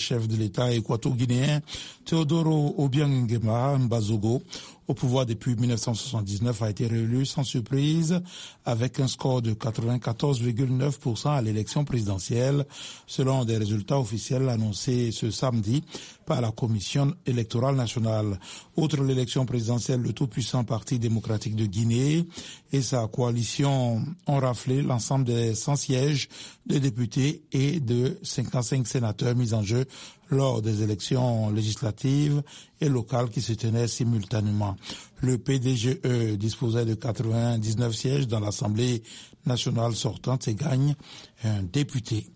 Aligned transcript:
chef 0.00 0.26
de 0.26 0.36
l'État 0.36 0.72
équato-guinéen 0.72 1.60
Teodoro 2.04 2.74
Obiang 2.78 3.28
Mbazogo, 3.78 4.42
au 4.90 4.94
pouvoir 4.94 5.24
depuis 5.24 5.54
1979, 5.54 6.62
a 6.62 6.70
été 6.70 6.88
réélu 6.88 7.24
sans 7.24 7.44
surprise 7.44 8.20
avec 8.64 8.98
un 8.98 9.06
score 9.06 9.40
de 9.40 9.52
94,9% 9.52 11.28
à 11.28 11.40
l'élection 11.40 11.84
présidentielle, 11.84 12.66
selon 13.06 13.44
des 13.44 13.56
résultats 13.56 14.00
officiels 14.00 14.48
annoncés 14.48 15.12
ce 15.12 15.30
samedi 15.30 15.84
par 16.26 16.40
la 16.40 16.50
Commission 16.50 17.14
électorale 17.24 17.76
nationale. 17.76 18.40
Outre 18.76 19.04
l'élection 19.04 19.46
présidentielle, 19.46 20.00
le 20.00 20.12
tout-puissant 20.12 20.64
Parti 20.64 20.98
démocratique 20.98 21.54
de 21.54 21.66
Guinée 21.66 22.26
et 22.72 22.82
sa 22.82 23.06
coalition 23.06 24.04
ont 24.26 24.38
raflé 24.40 24.82
l'ensemble 24.82 25.24
des 25.24 25.54
100 25.54 25.76
sièges 25.76 26.28
de 26.66 26.78
députés 26.78 27.42
et 27.52 27.78
de 27.78 28.18
55 28.24 28.88
sénateurs 28.88 29.36
mis 29.36 29.54
en 29.54 29.62
jeu 29.62 29.86
lors 30.30 30.62
des 30.62 30.82
élections 30.82 31.50
législatives 31.50 32.42
et 32.80 32.88
locales 32.88 33.30
qui 33.30 33.42
se 33.42 33.52
tenaient 33.52 33.88
simultanément. 33.88 34.76
Le 35.22 35.38
PDGE 35.38 36.00
disposait 36.36 36.84
de 36.84 36.94
99 36.94 37.94
sièges 37.94 38.26
dans 38.26 38.40
l'Assemblée 38.40 39.02
nationale 39.46 39.94
sortante 39.94 40.48
et 40.48 40.54
gagne 40.54 40.94
un 41.44 41.62
député. 41.62 42.26